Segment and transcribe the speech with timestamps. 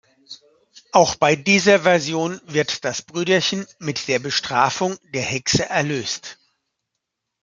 [0.93, 6.39] Auch bei dieser Version wird das Brüderchen mit der Bestrafung der Hexe erlöst.